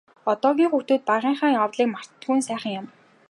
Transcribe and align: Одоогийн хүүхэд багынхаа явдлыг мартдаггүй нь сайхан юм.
Одоогийн 0.31 0.71
хүүхэд 0.71 1.01
багынхаа 1.09 1.51
явдлыг 1.63 1.87
мартдаггүй 1.91 2.35
нь 2.37 2.45
сайхан 2.47 2.73
юм. 2.79 2.85